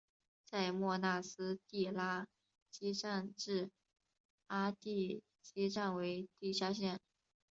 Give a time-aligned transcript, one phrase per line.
[0.45, 2.25] 在莫纳斯蒂拉
[2.71, 3.69] 基站至
[4.47, 6.99] 阿蒂基站为地下线。